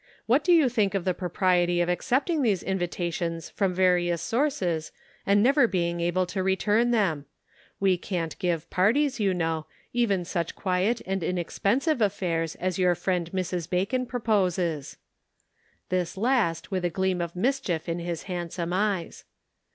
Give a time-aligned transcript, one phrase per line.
[0.25, 4.91] What do you think of "the propriety of accepting these invitations from various sources,
[5.27, 7.27] and never being able to return them?
[7.79, 13.29] We can't give parties, you know, even such quiet and inexpensive affairs as your friend
[13.31, 13.69] Mrs.
[13.69, 14.97] Bacon proposes."
[15.89, 19.23] This last with a gleam of mischief in his handsome eyes.